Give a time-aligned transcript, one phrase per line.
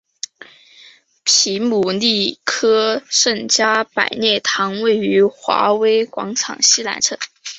[1.25, 7.19] 皮姆利科圣加百列堂位于华威广场西南侧。